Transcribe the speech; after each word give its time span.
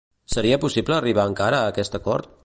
Seria 0.35 0.57
possible 0.63 0.95
arribar 0.97 1.25
encara 1.33 1.59
a 1.59 1.69
aquest 1.75 1.99
acord? 2.01 2.33